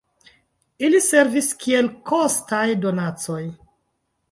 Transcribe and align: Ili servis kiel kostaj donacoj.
Ili 0.87 1.01
servis 1.07 1.51
kiel 1.65 1.91
kostaj 2.13 2.65
donacoj. 2.87 3.41